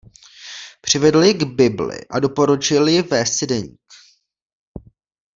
Přivedl 0.81 1.23
ji 1.23 1.33
k 1.33 1.43
Bibli 1.43 2.07
a 2.09 2.19
doporučil 2.19 2.87
jí 2.87 3.01
vést 3.01 3.33
si 3.37 3.47
deník. 3.47 3.81